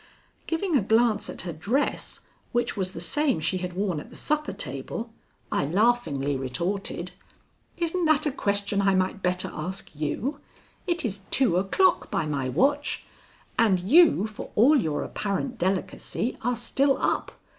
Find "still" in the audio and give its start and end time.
16.55-16.97